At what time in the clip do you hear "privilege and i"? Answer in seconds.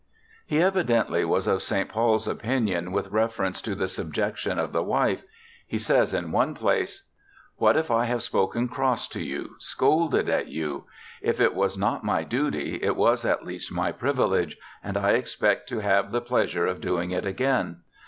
13.91-15.11